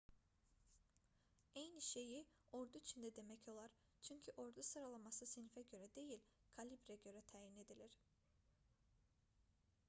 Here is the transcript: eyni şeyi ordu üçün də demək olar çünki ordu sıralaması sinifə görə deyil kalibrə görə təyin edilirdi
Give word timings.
eyni 1.61 1.81
şeyi 1.87 2.23
ordu 2.59 2.79
üçün 2.85 3.03
də 3.05 3.11
demək 3.17 3.45
olar 3.53 3.75
çünki 4.09 4.35
ordu 4.45 4.65
sıralaması 4.71 5.29
sinifə 5.33 5.65
görə 5.75 5.91
deyil 5.99 6.25
kalibrə 6.59 6.99
görə 7.07 7.23
təyin 7.35 7.63
edilirdi 7.67 8.11